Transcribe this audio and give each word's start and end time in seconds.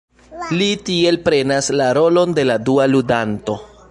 Li 0.59 0.69
tiel 0.87 1.19
prenas 1.27 1.69
la 1.81 1.91
rolon 1.99 2.35
de 2.41 2.49
la 2.53 2.57
dua 2.71 2.91
ludanto. 2.95 3.61